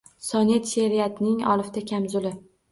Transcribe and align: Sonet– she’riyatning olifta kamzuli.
Sonet– 0.27 0.65
she’riyatning 0.71 1.45
olifta 1.55 1.87
kamzuli. 1.95 2.37